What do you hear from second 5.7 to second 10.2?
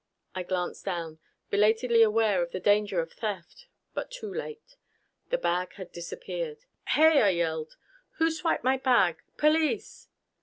had disappeared. "Hey!" I yelled. "Who swiped my bag? Police!"